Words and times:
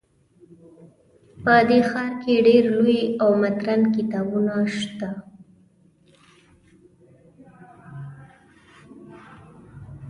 په 1.43 1.55
دې 1.69 1.79
ښار 1.89 2.11
کې 2.21 2.33
ډیر 2.47 2.63
لوی 2.77 2.99
او 3.21 3.29
مدرن 3.43 3.81
کتابتونونه 3.95 4.55
شته 4.77 5.11